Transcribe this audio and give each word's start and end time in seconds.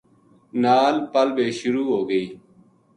نال 0.63 0.95
پل 1.11 1.27
بے 1.35 1.45
شروع 1.59 1.87
ہو 1.93 1.99
گئی 2.09 2.25